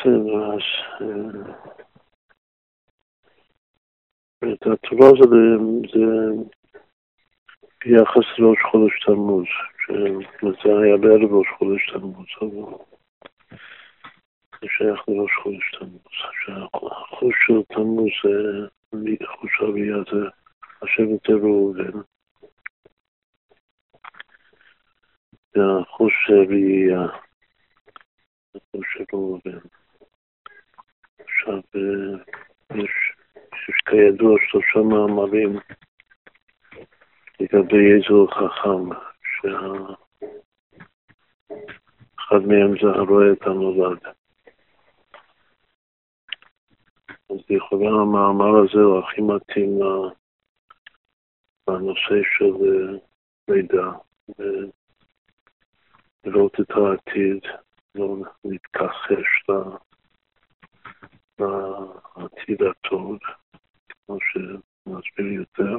[0.00, 0.66] בסדר, אז...
[4.38, 5.26] את התורה זה,
[5.92, 6.06] זה
[7.84, 9.46] ביחס לראש חודש תמוז,
[9.86, 12.78] שזה היה בערב ראש חודש תמוז, אבל
[14.60, 16.02] זה שייך לראש חודש תמוז.
[16.44, 20.28] שהחוש של תמוז זה, חוש הראייה זה
[20.82, 21.98] השבט ראובן.
[25.54, 27.06] זה החוש ראייה,
[28.54, 29.79] החוש של ראובן.
[31.40, 31.60] עכשיו,
[32.74, 32.92] יש,
[33.68, 35.58] יש כידוע שלושה מאמרים
[37.40, 38.82] לגבי איזו חכם,
[42.16, 43.98] שאחד מהם זה הרואה את הנולד.
[47.30, 49.80] אז לכאורה המאמר הזה הוא הכי מתאים
[51.68, 52.54] לנושא של
[53.48, 53.92] לידה,
[56.24, 57.42] לראות את העתיד,
[57.94, 59.44] לא להתכחש
[61.40, 63.18] לעתיד הטוב,
[64.06, 65.76] כמו שנסביר יותר.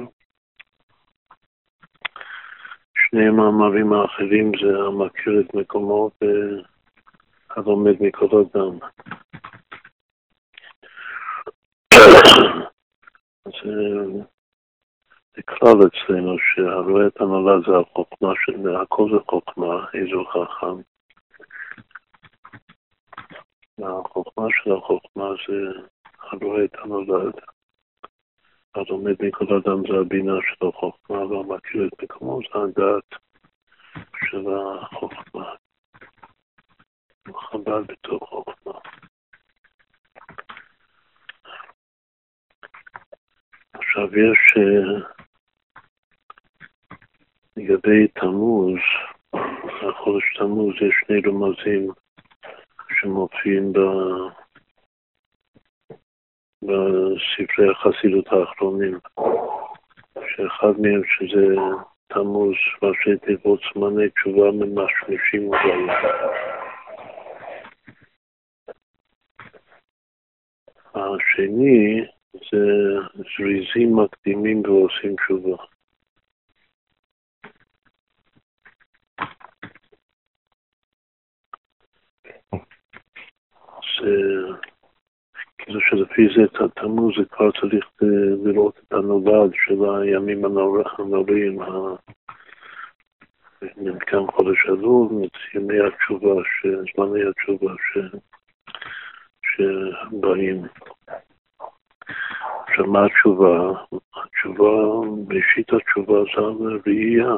[2.94, 6.10] שני המאמרים האחרים זה המכיר את מקומו
[7.50, 8.78] והלומד מכל אדם.
[15.36, 18.32] זה כלל אצלנו שהרואה את הנולד זה החוכמה,
[18.82, 20.91] הכל זה חוכמה, איזו חכם.
[23.82, 25.80] והחוכמה של החוכמה זה
[26.18, 27.34] הרואה את הנולד.
[28.74, 33.14] הלומד מכל אדם זה הבינה של החוכמה, והמכיר את מקומו זה הדעת
[34.30, 35.54] של החוכמה.
[37.34, 38.78] חב"ד בתוך חוכמה.
[43.72, 45.08] עכשיו יש, אה,
[47.56, 48.78] לגבי תמוז,
[49.88, 51.92] החודש תמוז, יש שני רמזים
[53.02, 53.78] שמופיעים ב...
[56.62, 58.98] בספרי החסידות האחרונים,
[60.36, 61.54] שאחד מהם שזה
[62.06, 65.88] תמוז, ראשי תיבות זמני תשובה ממשמשים ובאים.
[70.94, 72.66] השני זה
[73.16, 75.56] זריזים מקדימים ועושים תשובה.
[83.82, 83.91] זה
[85.58, 87.86] כאילו שלפי זה תמוז זה כבר צריך
[88.44, 91.58] לראות את הנולד של הימים הנוראים,
[93.76, 95.08] נמכן חודש אלול,
[95.54, 97.72] ימי התשובה, זמני התשובה.
[99.56, 100.62] שבאים.
[102.66, 103.72] עכשיו, מה התשובה?
[104.16, 104.70] התשובה,
[105.26, 107.36] בראשית התשובה זה הראייה,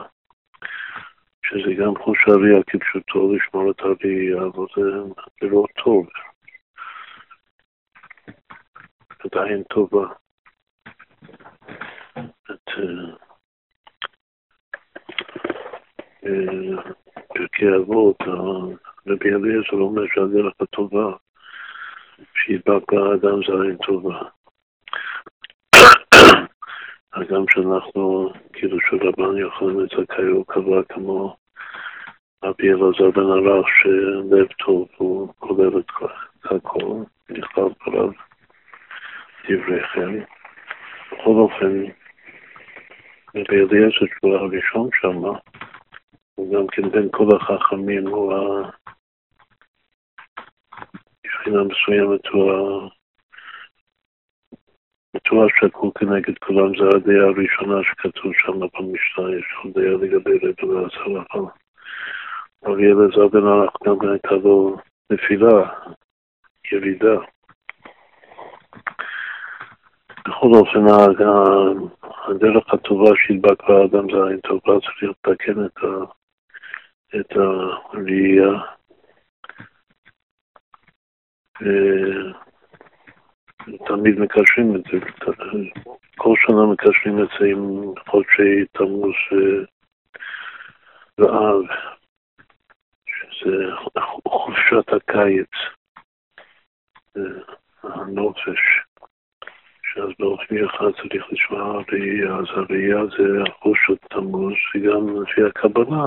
[1.47, 4.83] שזה גם חוש הראייה כפשוטו לשמור את הראייה, אבל זה
[5.43, 6.07] לראות טוב.
[9.25, 10.07] עדיין טובה.
[12.51, 12.71] את
[17.29, 18.17] פרקי אבות,
[19.07, 21.17] רבי אליעזר אומר שהדרך הטובה
[22.35, 24.21] שידבק האדם זה עין טובה.
[27.15, 31.37] הגם שאנחנו, כאילו שרבן יוחנן זכאי הוא קבע כמו
[32.45, 35.91] רבי אלעזר בן ערך, שלב טוב הוא כולל את
[36.45, 38.11] הכל, נכתב עליו
[39.49, 40.21] דבריכם.
[41.13, 41.85] בכל אופן,
[43.35, 45.23] בידי שהוא הראשון שם,
[46.35, 48.71] הוא גם כן בין כל החכמים, הוא ה...
[51.27, 52.91] מבחינה מסוימת הוא.
[55.15, 60.65] בצורה שקול כנגד כולם, זה הדעה הראשונה שכתוב שם במשנה, יש עוד דעה לגבי רבי
[60.65, 61.45] ועשר אבל
[62.65, 64.77] רבי אלעזר בן ערך גם הייתה לו
[65.11, 65.69] נפילה,
[66.73, 67.34] ירידה.
[70.35, 70.81] בכל אופן,
[72.29, 74.19] הדרך הטובה שהדבק באדם זה
[74.81, 76.05] צריך לתקן את, ה,
[77.21, 78.53] את הראייה.
[83.87, 84.99] תמיד מקשרים את זה,
[86.17, 89.15] כל שנה מקשרים את זה עם חודשי תמוז
[91.19, 91.63] ואב,
[93.31, 93.67] שזה
[94.29, 95.51] חופשת הקיץ,
[97.83, 98.85] הנופש.
[99.95, 106.07] שאז באופי אחד צריך לשמוע הראייה, אז הראייה זה החוש של תמוז, שגם לפי הקבלה,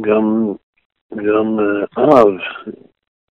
[0.00, 0.52] גם,
[1.16, 2.28] גם אה, אב,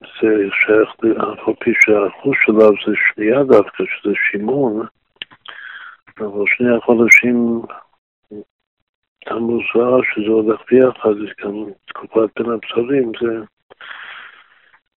[0.01, 0.89] זה שייך,
[1.19, 4.87] אף על פי שהחוש של אב זה שנייה דווקא, שזה שימון,
[6.19, 7.63] אבל שני החודשים
[9.25, 13.41] תמוז ואב, שזה הולך ביחד, זה גם תקופת בין הבשרים, זה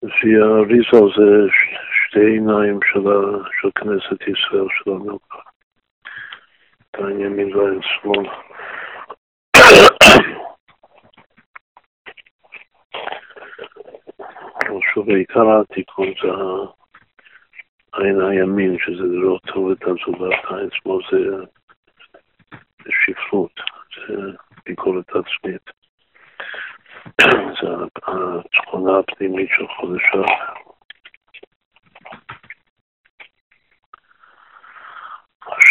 [0.02, 1.46] לפי האריזה זה
[2.08, 3.00] שתי עיניים של,
[3.60, 5.38] של כנסת ישראל, של המלכה.
[6.90, 8.28] את העין ימין והעין שמאל.
[14.94, 16.28] שוב, עיקר התיקון זה
[17.92, 23.60] העין הימין, שזה לראות טוב את הזולת, העין שמאל זה שפרות,
[24.08, 24.14] זה
[24.66, 25.70] ביקורת עצמית.
[27.60, 27.68] זה
[28.06, 29.66] התכונה הפנימית של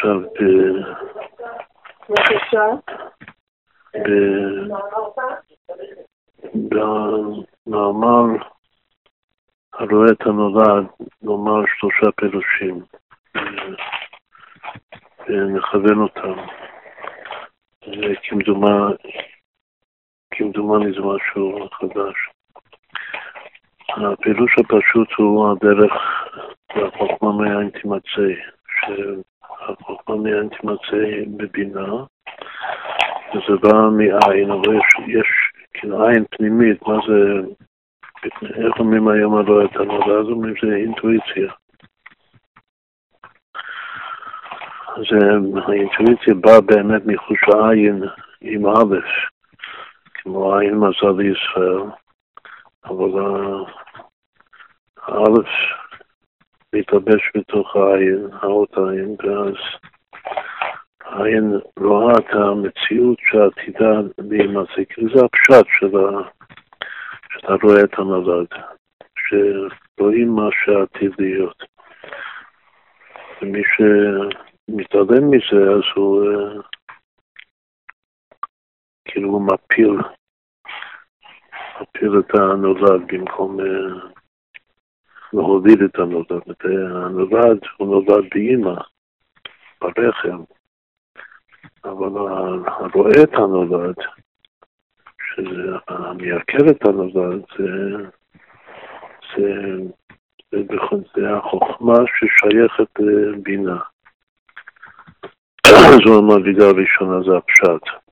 [0.05, 0.85] חודשה.
[2.09, 2.77] עכשיו,
[7.67, 8.25] במאמר
[9.73, 10.85] הרואה את הנולד,
[11.21, 12.81] נאמר שלושה פירושים,
[15.27, 16.35] ונכוון אותם.
[20.31, 22.29] כמדומני זה משהו חדש.
[23.89, 25.93] הפירוש הפשוט הוא הדרך
[26.75, 28.41] והחוכמה מאין תימצא,
[29.67, 31.05] שהחוכמה מאין תימצא
[31.37, 31.93] בבינה,
[33.31, 35.27] וזה בא מעין, אבל יש, יש
[35.73, 37.41] כאילו עין פנימית, מה זה,
[38.41, 40.19] איך אומרים היום הלא את הנודע?
[40.19, 41.51] אז אומרים זה אינטואיציה.
[44.95, 45.03] אז
[45.67, 48.03] האינטואיציה באה באמת מחוש העין
[48.41, 48.99] עם א',
[50.13, 51.83] כמו העין מזל לישראל,
[52.85, 53.21] אבל
[55.07, 55.47] האלף
[56.75, 59.55] מתלבש בתוך העין, האות העין, ואז
[61.05, 66.29] העין רואה את המציאות שעתידה להימצא, כי זה הפשט של ה...
[67.33, 68.47] שאתה רואה את הנולד,
[69.19, 71.63] שרואים מה שעתיד להיות.
[73.41, 76.61] ומי שמתעלם מזה, אז הוא אה,
[79.05, 79.97] כאילו מפיל,
[81.81, 84.09] מפיל את הנולד במקום אה,
[85.35, 86.25] להוליד את הנולד.
[87.05, 88.75] הנולד הוא נולד באימא,
[89.81, 90.43] ברחם,
[91.83, 92.09] אבל
[92.65, 93.95] הרואה את הנולד,
[95.19, 97.97] שזה המייקר את הנולד, זה,
[99.37, 99.51] זה,
[100.51, 100.61] זה,
[101.15, 103.79] זה החוכמה ששייכת לבינה.
[106.05, 108.05] זו המדרגה הראשונה, זה הפשט.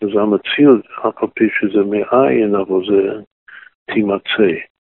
[0.00, 3.22] זה המציאות, אף על פי שזה מאין, אבל זה
[3.94, 4.75] תימצא.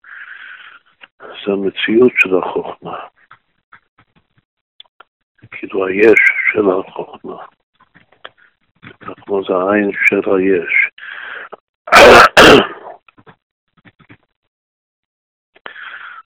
[1.23, 2.99] זה המציאות של החוכמה.
[5.51, 6.21] כאילו היש
[6.53, 7.37] של החוכמה.
[9.01, 10.89] כמו זה העין של היש.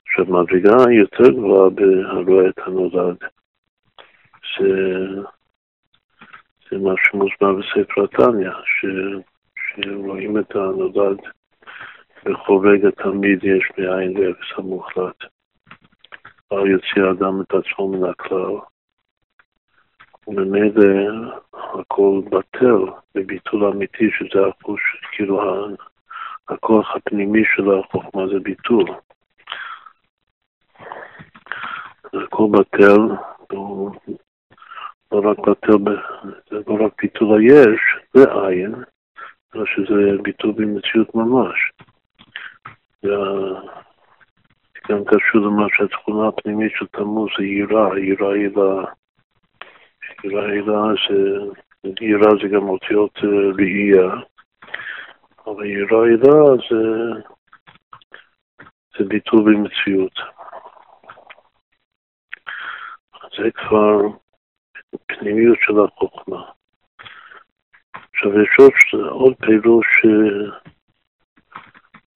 [0.05, 3.17] עכשיו, מדרגה יותר גבוהה בהרואה את הנולד,
[4.59, 4.67] זה
[6.69, 11.19] זה מה שמוסבר בספר התניא, שרואים את הנולד
[12.63, 15.23] רגע תמיד יש מאין ואפס המוחלט.
[16.47, 18.55] כבר יוציא האדם את עצמו מן הכלל,
[20.27, 20.83] וממילא
[21.53, 24.81] הכל בטל בביטול אמיתי, שזה החוש,
[25.11, 25.41] כאילו
[26.47, 28.85] הכוח הפנימי של החוכמה זה ביטול.
[32.13, 33.01] הכל בטל,
[35.11, 35.95] לא רק בטל,
[36.49, 37.81] זה לא רק ביטול היש,
[38.13, 38.75] זה עין,
[39.55, 41.71] אלא שזה ביטול במציאות ממש.
[43.01, 43.09] זה
[44.89, 48.85] גם קשור למה שהתכונה הפנימית של תמוז זה יראה, יראה יראה.
[50.23, 53.19] יראה יראה זה, יראה זה גם אותיות
[53.57, 54.09] ראייה,
[55.47, 57.21] אבל יראה יראה זה,
[58.97, 60.19] זה ביטול במציאות.
[63.37, 64.01] זה כבר
[65.05, 66.43] פנימיות של החוכמה.
[67.93, 69.85] עכשיו יש עוד פירוש,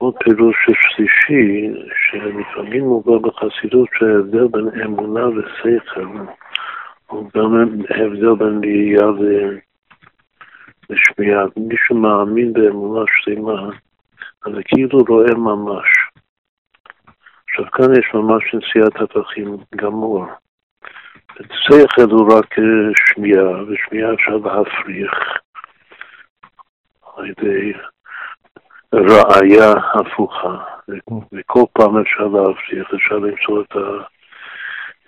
[0.01, 6.05] עוד פירוש שלישי, שלפעמים מובא בחסידות שההבדל בין אמונה ושכל
[7.07, 7.55] הוא גם
[7.89, 9.07] ההבדל בין ראייה
[10.89, 11.43] ושמיעה.
[11.57, 13.69] מי שמאמין באמונה שלמה,
[14.45, 15.87] אז כאילו רואה ממש.
[17.49, 20.25] עכשיו כאן יש ממש נשיאת הפכים גמור.
[21.37, 22.55] שכל הוא רק
[22.95, 25.13] שמיעה, ושמיעה אפשר להפריך
[27.17, 27.73] על ידי
[28.93, 30.57] ראיה הפוכה,
[31.33, 34.03] וכל פעם אפשר להפריך, אפשר למצוא את, ה,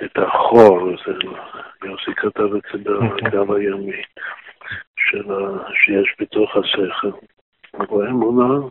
[0.05, 1.13] את החור, זה,
[1.83, 4.01] יוסי כתב את זה בקו הימי,
[4.97, 5.25] של,
[5.73, 7.17] שיש בתוך השכל.
[7.79, 8.67] אבל אמונה,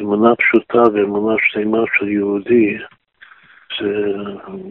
[0.00, 2.78] אמונה פשוטה ואמונה שלמה של יהודי,
[3.80, 4.14] זה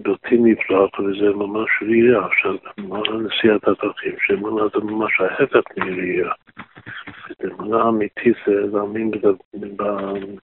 [0.01, 2.25] בלתי נפלט וזה ממש ראייה.
[2.25, 4.13] עכשיו, מה נשיאת הדרכים?
[4.19, 6.31] שאמונה זה ממש ההפך מראייה.
[7.45, 9.11] אמונה אמיתית זה להאמין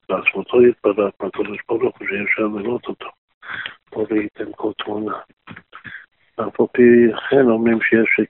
[0.08, 3.08] בעצמתו יתברך, מהקדוש ברוך הוא, שאי אפשר לראות אותו.
[3.90, 5.14] פה וייתן כל תמונה.
[6.40, 6.82] אף על פי
[7.30, 8.20] כן אומרים שיש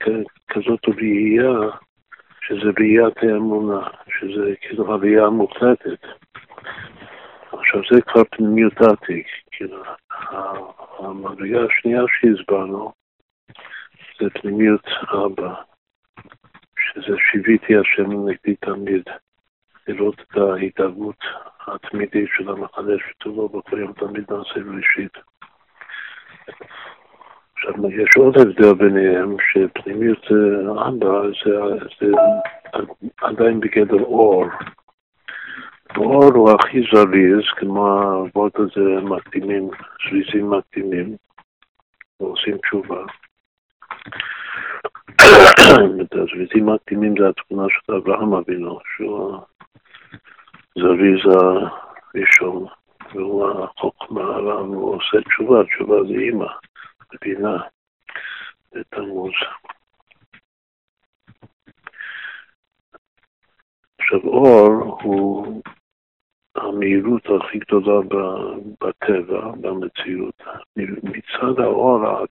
[0.48, 1.52] כזאת ראייה,
[2.40, 3.80] שזה ראיית האמונה,
[4.18, 6.06] שזה כאילו הראייה המוחלטת.
[7.52, 9.82] עכשיו זה כבר פנימיות דעתי, כאילו,
[11.34, 12.92] המדרגה השנייה שהסברנו
[14.20, 15.54] זה פנימיות אבא,
[16.78, 19.02] שזה שיוויתי השם נגדי תמיד,
[19.88, 21.16] לראות את ההתערבות
[21.66, 25.12] התמידית של המחדש וטובו בכל יום תמיד נעשה ראשית.
[27.54, 30.26] עכשיו, יש עוד הבדל ביניהם, שפנימיות
[30.88, 31.52] אבא זה,
[32.00, 32.12] זה
[33.20, 34.44] עדיין בגדר אור.
[35.96, 39.68] אור הוא הכי זריז, כמו העבוד הזה מקדימים,
[40.08, 41.16] זריזים מקדימים,
[42.20, 43.04] ועושים תשובה.
[46.12, 49.38] הזריזים מקדימים זה התמונה של אברהם אבינו, שהוא
[50.76, 51.20] הזריז
[52.14, 52.66] הראשון,
[53.14, 56.46] והוא החוכמה, הוא עושה תשובה, תשובה זה אימא,
[57.14, 57.56] מבינה,
[58.72, 59.32] זה תמוז.
[64.00, 65.62] עכשיו אור הוא
[66.74, 68.00] המהירות הכי גדולה
[68.80, 70.42] בטבע, במציאות.
[70.76, 72.26] מצד האור,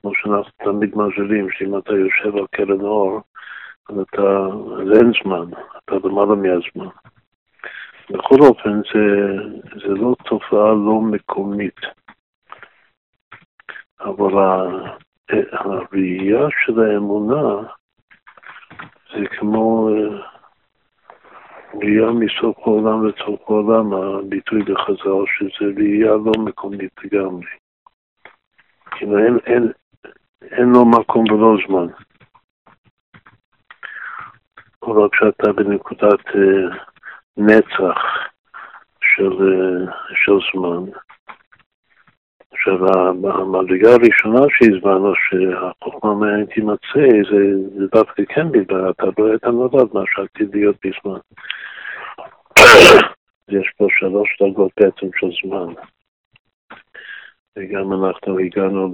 [0.00, 3.20] כמו שאנחנו תמיד מזהירים, שאם אתה יושב על קרן אור,
[3.88, 4.46] אז אתה,
[4.82, 5.50] אז אין זמן,
[5.84, 6.88] אתה למעלה מהזמן.
[8.10, 9.36] בכל אופן, זה,
[9.80, 11.80] זה לא תופעה לא מקומית,
[14.00, 14.34] אבל
[15.52, 17.56] הראייה של האמונה
[19.12, 19.90] זה כמו
[21.80, 27.46] ראייה מסוף העולם לסוף העולם, הביטוי בחז"ל, שזה ראייה לא מקומית לגמרי.
[28.90, 29.72] כאילו אין, אין,
[30.42, 31.86] אין לו מקום ולא זמן.
[34.82, 36.76] רק שאתה בנקודת uh,
[37.36, 37.98] נצח
[39.00, 40.92] של, uh, של זמן.
[42.66, 42.86] עכשיו,
[43.30, 49.88] המדרגה הראשונה שהזמנו, שהחוכמה מעניינת תימצא, זה, זה דווקא כן בגלל, אתה רואה את הנולד,
[49.94, 51.18] מה שעתיד להיות בזמן.
[53.48, 55.72] יש פה שלוש דרגות בעצם של זמן.
[57.56, 58.92] וגם אנחנו הגענו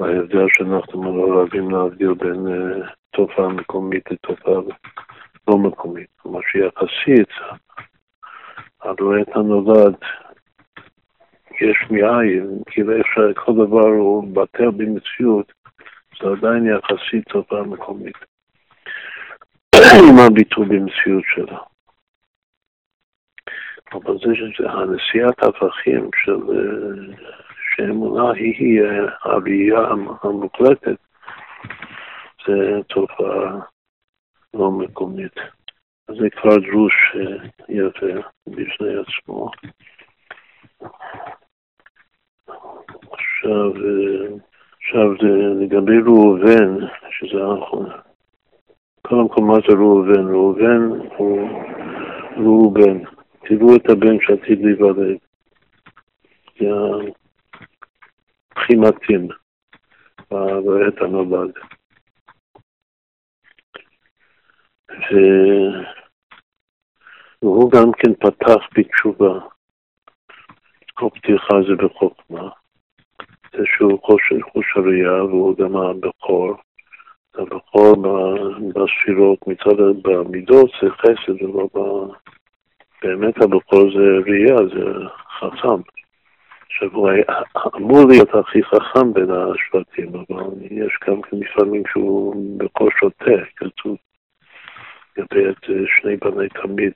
[0.00, 4.54] להבדל שאנחנו לא אוהבים להבדיל בין uh, תופעה מקומית לתופעה
[5.48, 6.08] לא מקומית.
[6.16, 7.28] כלומר שיחסית,
[8.80, 9.94] הרואה את הנולד
[11.60, 15.52] יש מאין, כאילו אפשר, כל דבר הוא בטל במציאות,
[16.22, 18.16] זה עדיין יחסית תופעה מקומית.
[19.74, 21.58] עם הביטוי במציאות שלה.
[23.92, 26.40] אבל זה שהנשיאת הפכים של
[27.76, 28.82] שאמונה היא
[29.22, 29.80] הראייה
[30.22, 30.96] המוחלטת,
[32.46, 33.58] זה תופעה
[34.54, 35.34] לא מקומית.
[36.08, 36.94] זה כבר דרוש
[37.68, 39.50] יפה בפני עצמו.
[43.40, 43.72] עכשיו,
[44.82, 45.12] עכשיו
[45.60, 47.86] לגבי ראובן, שזה נכון.
[49.02, 50.26] קודם כל, מה זה ראובן?
[50.34, 51.48] ראובן הוא
[52.36, 52.98] ראובן.
[53.44, 55.18] תראו את הבן שעתיד להיוולד.
[56.58, 56.66] זה
[58.56, 59.28] הכי מתאים
[60.30, 61.52] בעת הנולד.
[67.42, 69.40] והוא גם כן פתח בתשובה.
[70.94, 72.59] כל פתיחה זה בחוכמה.
[73.64, 76.56] שהוא חוש, חוש הראייה והוא גם הבכור.
[77.34, 77.96] הבכור
[78.74, 82.14] בספירות מצד במידות זה חסד, אבל
[83.02, 85.82] באמת הבכור זה ראייה, זה חכם.
[86.66, 87.10] עכשיו הוא
[87.76, 93.96] אמור להיות הכי חכם בין השבטים, אבל יש גם לפעמים שהוא בכור שוטה, כתוב
[95.16, 96.92] לגבי את שני בני תמיד,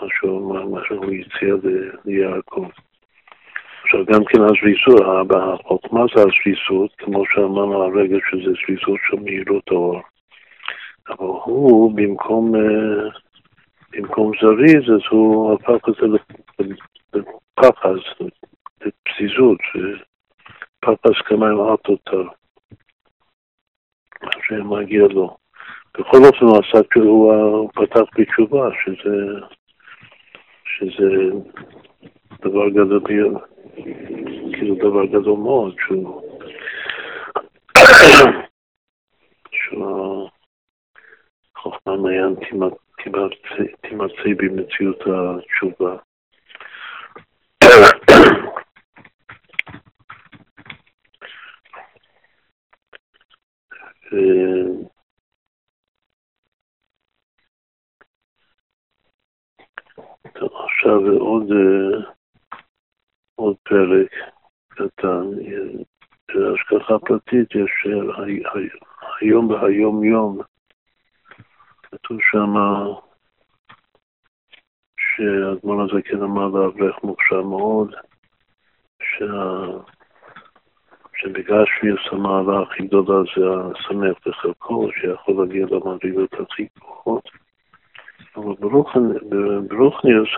[0.00, 1.54] מה שהוא הציע
[2.04, 2.68] ליעקב.
[3.86, 5.30] עכשיו גם כן הזריזות,
[5.64, 10.00] החוכמה זה הזריזות, כמו שאמרנו הרגע שזה זריזות של מהירות האור.
[11.08, 13.10] אבל הוא במקום, אה,
[13.92, 16.06] במקום זריז, אז הוא הפך את זה
[17.14, 18.28] לפחז,
[18.80, 19.58] לפזיזות,
[20.80, 22.22] פחז כמים אוטוטר,
[24.22, 25.36] מה שמגיע לו.
[25.98, 29.46] בכל אופן הוא עשה, הוא פתח בתשובה, שזה,
[30.64, 31.06] שזה
[32.42, 33.00] דבר גדול
[34.52, 35.76] כאילו דבר גדול מאוד,
[41.50, 42.34] שהחוכמה מעיין
[43.80, 45.96] תימצא במציאות התשובה.
[54.12, 54.86] אה,
[60.64, 61.50] עכשיו עוד...
[61.52, 62.15] אה,
[63.36, 64.10] פרק
[64.68, 65.30] קטן,
[66.28, 67.86] בהשגחה פרטית יש
[69.20, 70.38] היום והיום יום,
[71.82, 72.54] כתוב שם
[75.00, 77.94] שהאדמון הזה כן אמר לאברך מוכשר מאוד,
[79.02, 79.66] שה...
[81.16, 83.42] שבגשמיוס המעלה הכי גדולה זה
[83.74, 87.28] השמח בחלקו, שיכול להגיע למדרגות הכי גבוהות.
[88.36, 88.54] אבל
[89.68, 90.28] ברוכניוס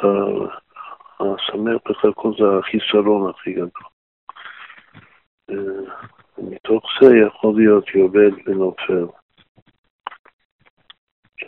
[1.21, 3.89] השמח בחלקו זה החיסרון הכי גדול.
[6.39, 9.07] מתוך זה יכול להיות יורד ונופל.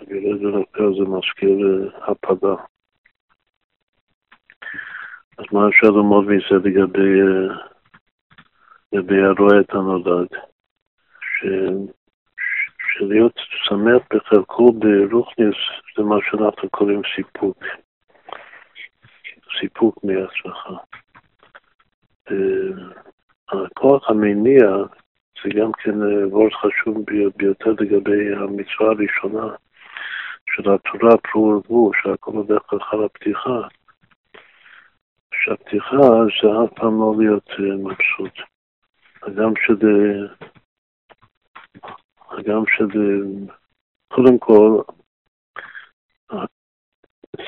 [0.09, 2.55] יורד ונופל זה מזכיר הפדה.
[5.39, 7.21] אז מה אפשר ללמוד מזה לגבי,
[8.93, 10.29] לגבי הרואה את הנולד?
[11.21, 11.47] ש,
[12.93, 15.57] שלהיות שמח בחלקו ברוכניס
[15.97, 17.65] זה מה שאנחנו קוראים סיפוק.
[19.61, 20.77] סיפוק מהצלחה.
[23.49, 24.67] הכוח המניע
[25.45, 26.03] זה גם כן
[26.33, 27.05] וורד חשוב
[27.37, 29.55] ביותר לגבי המצווה הראשונה
[30.51, 33.61] של התורה פרו ורבו, שהכל הולך אחר הפתיחה.
[35.35, 35.97] שהפתיחה
[36.43, 38.39] זה אף פעם לא להיות מבסוט.
[39.23, 39.89] הגם שזה,
[42.31, 43.07] הגם שזה,
[44.09, 44.83] קודם כל,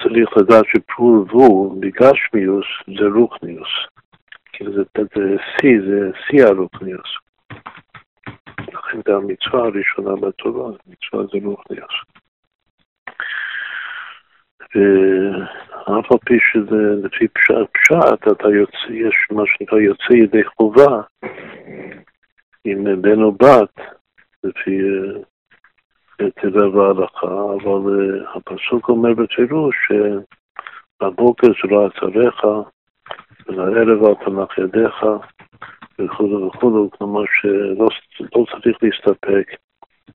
[0.02, 3.68] צריך לדעת שפרו ורבו בגשמיוס זה רוחניוס.
[4.52, 4.82] כאילו זה,
[5.16, 7.11] זה שיא, זה שיא הרוחניוס.
[8.72, 11.94] לכן גם המצווה הראשונה בתורה, מצווה זה רוחניוס.
[14.75, 21.00] ואף על פי שזה לפי פשט, פשט אתה יוצא, יש מה שנקרא יוצא ידי חובה
[22.64, 23.80] עם בן או בת,
[24.44, 24.80] לפי
[26.31, 32.45] טבע והלכה, אבל הפסוק אומר בפירוש שבבוקר זרוע צריך
[33.47, 35.05] ולערב על תנח ידיך
[35.99, 37.88] וכו' וכו', כלומר שלא
[38.37, 39.46] לא צריך להסתפק.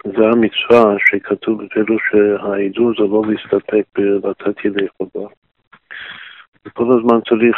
[0.04, 5.28] זה המצווה שכתוב בפירוש שהעידור זה לא להסתפק בלתת ידי חובה.
[6.66, 7.58] וכל הזמן צריך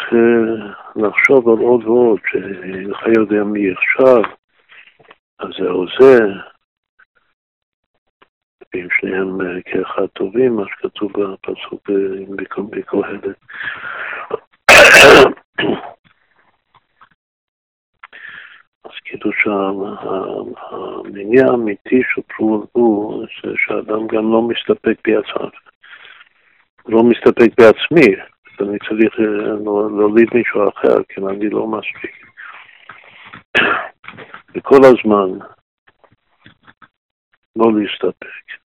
[0.95, 4.21] לחשוב על עוד ועוד, שאינך יודע מי יחשב,
[5.39, 6.19] אז זה או זה,
[8.73, 11.89] ואם שניהם כאחד טובים, מה שכתוב בפסוק
[12.69, 13.23] בקהלת.
[18.83, 19.31] אז כאילו
[21.03, 25.49] שהמניע האמיתי של פרול הוא שאדם גם לא מסתפק בעצמו,
[26.87, 28.15] לא מסתפק בעצמי,
[28.61, 29.19] אני צריך
[29.97, 32.25] להוליד מישהו אחר, כי אני לא מספיק.
[34.55, 35.39] וכל הזמן
[37.55, 38.59] לא להסתפק.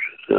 [0.00, 0.38] שזה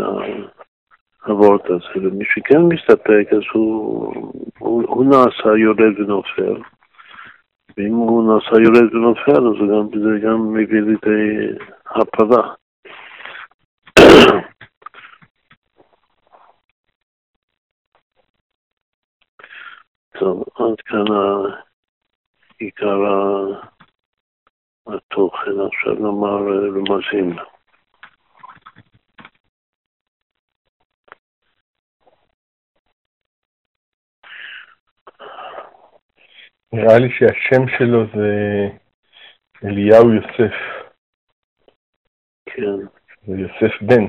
[1.26, 6.62] הוורט הזה, ומי שכן מסתפק אז הוא, הוא, הוא נעשה יורד ונופל,
[7.78, 12.54] ואם הוא נעשה יורד ונופל אז גם, זה גם מביא לידי הפלה.
[20.20, 21.06] טוב, עד כאן
[22.60, 23.02] עיקר
[24.94, 26.38] התוכן, עכשיו נאמר
[26.76, 27.36] רמזים.
[36.74, 38.32] נראה לי שהשם שלו זה
[39.64, 40.56] אליהו יוסף.
[42.46, 42.88] כן.
[43.28, 44.06] זה יוסף בן.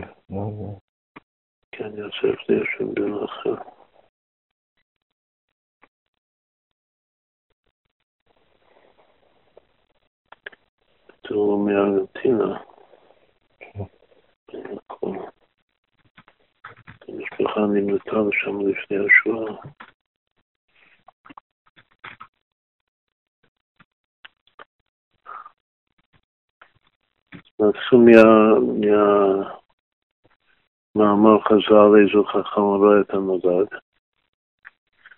[1.73, 3.78] כן, יוסף זה שם בן אחר.
[11.35, 12.59] הוא מארגנטינה.
[17.09, 19.55] המשפחה נמלטה לשם לפני השואה.
[27.61, 27.99] נתחיל
[30.95, 33.69] מהמאמר חז"ל איזו חכם רואה את הנולד,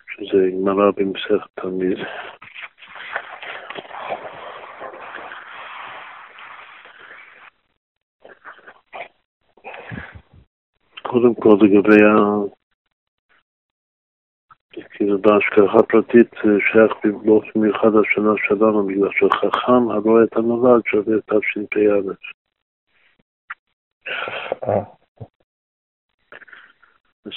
[0.07, 1.97] שזה גמרא במסכת תמיד.
[11.11, 12.15] קודם כל לגבי ה...
[14.91, 16.31] כאילו בהשגחה פרטית
[16.71, 16.91] שייך
[17.25, 22.11] באופן מיוחד השנה שלנו, בגלל שחכם הרואה את הנולד שווה תשפ"א.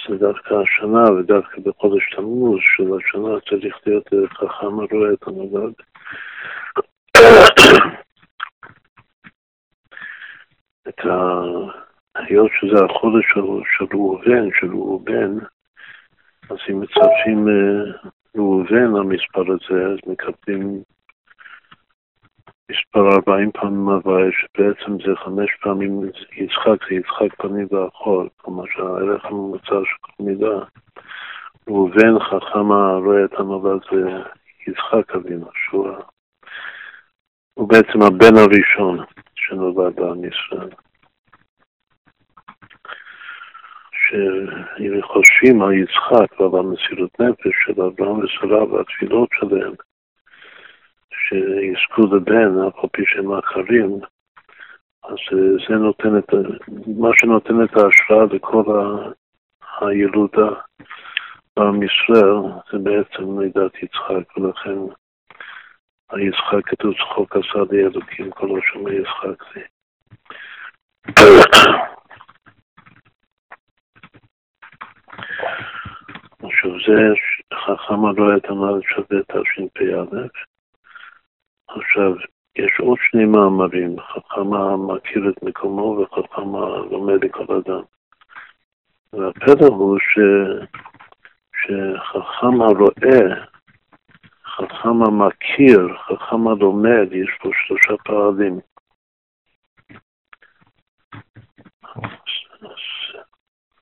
[0.08, 5.74] זה דווקא השנה ודווקא בחודש תמוז של השנה צריך להיות חכם הרואה את הנולד.
[10.88, 11.83] את ה...
[12.14, 13.24] היות שזה החודש
[13.76, 15.38] של ראובן, של ראובן,
[16.50, 17.48] אז אם מצרפים
[18.36, 20.82] ראובן המספר הזה, אז מקבלים
[22.70, 26.00] מספר 40 פעמים הוואי, שבעצם זה חמש פעמים
[26.36, 30.58] יצחק, זה יצחק פנים ואחור, כלומר שהערך הממוצע של כל מידה.
[31.68, 34.22] ראובן חכם הרואה את הנולד זה
[34.66, 35.88] יצחק אבינו, שהוא
[37.54, 40.83] הוא בעצם הבן הראשון שנולד בעם ישראל.
[44.14, 49.72] שחושבים על יצחק ועל המסירות נפש של אברהם ושרה והתפילות שלהם,
[51.10, 54.00] שיזכו לבן, אף על פי שהם אחרים,
[55.04, 55.16] אז
[55.68, 56.34] זה נותן את,
[56.98, 59.10] מה שנותן את ההשראה לכל ה,
[59.80, 60.50] הילודה
[61.56, 62.36] בעם ישראל,
[62.72, 64.78] זה בעצם לידת יצחק, ולכן
[66.10, 69.60] היצחק כתוב צחוק עשה לי אלוקים, כל לא שומע יצחק זה.
[76.64, 77.14] עכשיו זה
[77.54, 80.16] חכם הלא את המוות שווה תשפ"א.
[81.68, 82.12] עכשיו,
[82.56, 87.82] יש עוד שני מאמרים, חכם המכיר את מקומו וחכם הלומד לכל אדם.
[89.12, 90.18] והפלא הוא ש...
[91.62, 93.44] שחכם הרואה,
[94.44, 98.60] חכם המכיר, חכם הלומד, יש פה שלושה פעלים.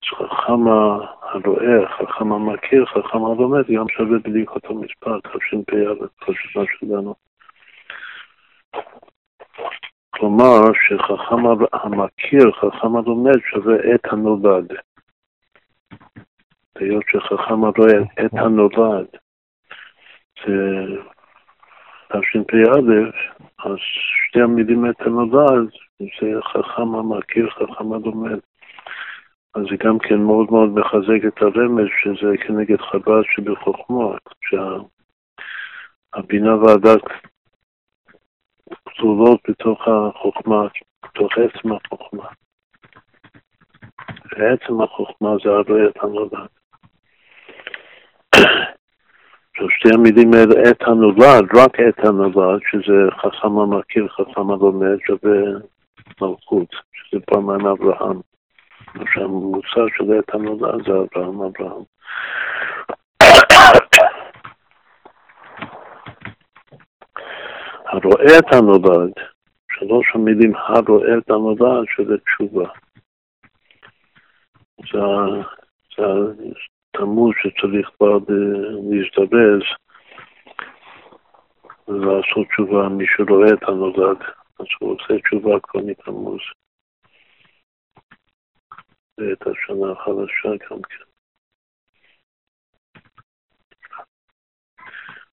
[0.04, 0.68] חכם
[1.32, 7.14] הרואה, חכם המכיר, חכם הלומד, גם שווה בדיוק אותו מספר, תשפ"א, פשוט מה שלנו.
[10.10, 14.72] כלומר, שחכם המכיר, חכם הלומד, שווה את הנולד.
[16.76, 19.06] היות שחכם הרואה את הנולד,
[20.46, 20.52] זה
[22.08, 22.80] תשפ"א,
[23.58, 23.76] אז
[24.28, 25.68] שתי המילים את הנולד,
[25.98, 28.38] זה חכם המכיר, חכם הלומד.
[29.54, 34.16] אז זה גם כן מאוד מאוד מחזק את הרמז שזה כנגד חב"ד שבחוכמה,
[36.14, 37.02] שהבינה והדת
[38.82, 40.66] כלולות בתוך החוכמה,
[41.04, 42.26] בתוך עצם החוכמה.
[44.32, 46.32] ועצם החוכמה זה הרואה את הנולד.
[49.50, 55.38] עכשיו שתי המילים האלה, את הנולד, רק את הנולד, שזה חכם המכיר, חכם הלומד, שווה
[56.20, 58.20] מלכות, שזה פעמיים אברהם.
[59.14, 61.82] שהממוצע של עת הנולד זה אברהם אברהם.
[67.86, 69.12] הרואה את הנולד,
[69.72, 72.68] שלוש המילים הרואה את הנולד שזה תשובה.
[74.92, 75.00] זה,
[75.96, 76.04] זה
[76.94, 78.18] התמוז שצריך כבר
[78.90, 79.62] להזדרז
[81.88, 84.16] ולעשות תשובה, מי שרואה את הנולד,
[84.60, 86.40] אז הוא עושה תשובה כבר מתמוז.
[89.22, 91.04] ואת השנה החדשה גם כן.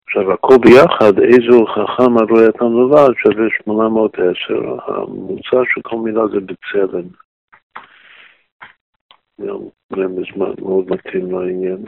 [0.06, 4.54] עכשיו, הכל ביחד, איזו חכם הרואה את הנולד שווה 810,
[4.86, 7.08] הממוצע של כל מילה זה בצלם.
[9.40, 9.58] גם
[9.96, 10.26] רמז
[10.62, 11.84] מאוד מתאים לעניין,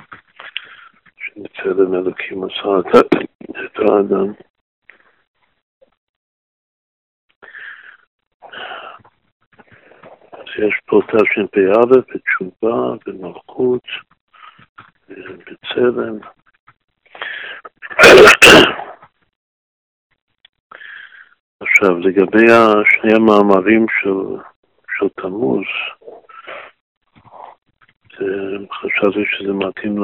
[1.16, 2.88] שבצלם אלוקים עשה
[3.64, 4.32] את האדם.
[10.58, 13.82] יש פה תשפ"א בתשובה, במלכות,
[15.08, 16.18] בצלם.
[21.60, 22.46] עכשיו, לגבי
[22.84, 24.42] שני המאמרים של,
[24.98, 25.64] של תמוז,
[28.72, 29.96] חשבתי שזה מתאים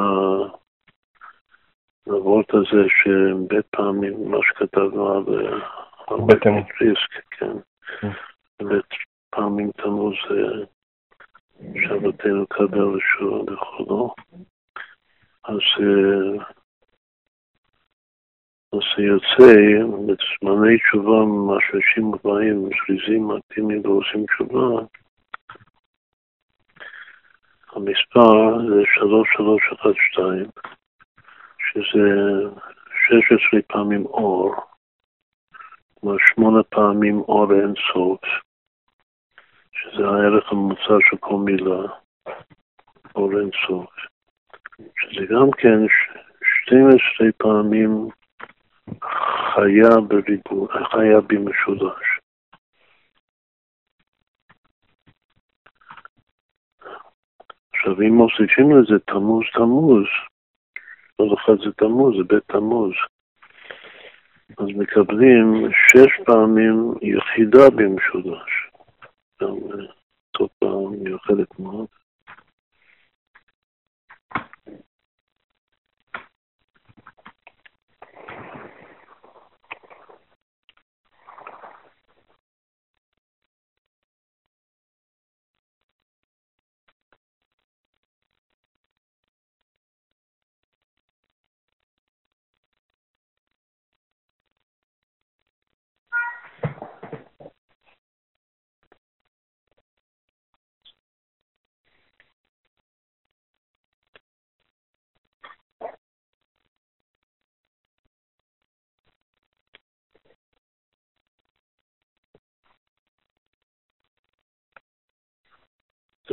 [2.06, 5.14] לוורט הזה שבית פעמים, מה שכתבנו
[6.08, 6.46] על בית
[6.80, 7.56] ריסק, כן.
[9.36, 10.14] פעמים תמוז
[11.60, 14.14] שבתנו קבל רשוע וכולו.
[15.44, 15.58] אז
[18.96, 19.54] זה יוצא
[20.06, 24.86] בזמני תשובה מהשלושים הבאים, זריזים, מתאימים ועושים תשובה,
[27.72, 30.46] המספר זה שלוש שלוש אחת שתיים,
[31.58, 32.06] שזה
[33.04, 34.54] שש עשרה פעמים אור,
[35.94, 38.20] כלומר שמונה פעמים אור אין סוף.
[39.84, 41.82] שזה הערך הממוצע של כל מילה,
[43.14, 43.90] אור אינסוף,
[44.96, 45.78] שזה גם כן
[46.64, 48.08] 12 פעמים
[49.54, 52.20] חיה בריבוע, חיה במשולש.
[57.74, 60.06] עכשיו, אם מוסיפים לזה תמוז תמוז,
[61.18, 62.92] לא אחד זה תמוז, זה בית תמוז,
[64.58, 68.53] אז מקבלים שש פעמים יחידה במשולש.
[69.44, 69.56] גם
[70.32, 71.86] תופעה מיוחדת מאוד.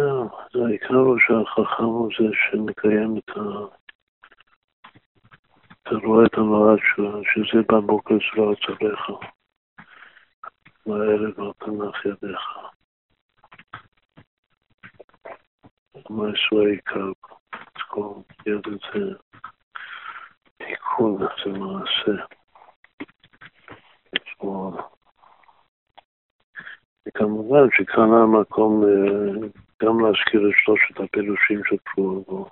[0.02, 3.42] זהו, זה העיקר הוא שהחכם הוא זה שמקיים את ה...
[5.84, 6.80] אתה רואה את הנולד
[7.24, 8.16] שזה בבוקר
[8.54, 9.12] אצלך,
[10.86, 12.42] בערב לא תנח ידיך.
[16.10, 17.12] מה ישו העיקר?
[17.88, 18.14] כל
[18.46, 19.16] יד זה
[20.58, 22.26] תיקון, זה מעשה.
[27.08, 29.48] וכמובן שכאן המקום אה,
[29.84, 32.50] גם להזכיר את שלושת הפירושים של פרובו.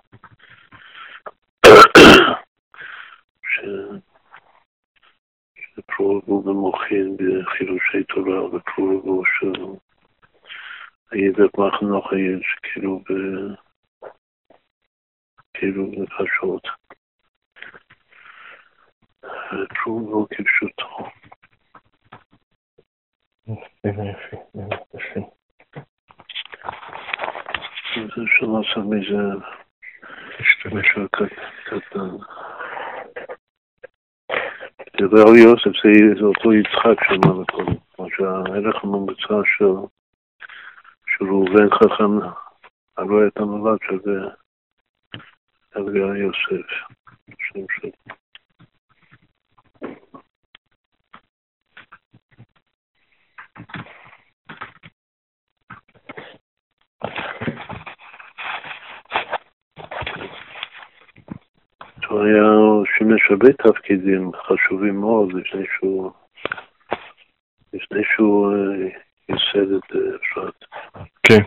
[5.76, 9.54] שפרובו במוחין בחילושי תורה ופרובו של
[11.12, 13.13] הידק מחנוך היד שכאילו ב...
[15.54, 16.68] כאילו נפשות.
[19.84, 21.10] פרובו כפשוטו.
[23.48, 23.88] יפי,
[24.56, 24.88] יפי.
[28.39, 29.15] שלא שם מזה
[30.71, 32.10] משהו קטן.
[34.97, 35.71] דבר יוסף
[36.19, 39.65] זה אותו יצחק שאמרנו קודם, כמו שהערך הממוצע של,
[41.21, 42.28] ראובן חכם
[42.97, 44.30] הרואה את הנולד שווה
[45.78, 46.69] אתגר יוסף,
[47.39, 47.91] שם שלו.
[62.10, 62.43] הוא היה
[62.97, 66.12] שימש הרבה תפקידים חשובים מאוד לפני שהוא,
[67.73, 68.54] לפני שהוא
[69.30, 70.65] ייסד את אפרת.
[71.23, 71.43] כן.